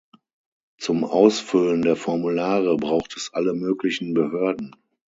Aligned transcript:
Zum 0.79 1.03
Ausfüllen 1.03 1.83
der 1.83 1.95
Formulare 1.95 2.75
braucht 2.75 3.15
es 3.17 3.31
alle 3.33 3.53
möglichen 3.53 4.15
Behörden. 4.15 4.75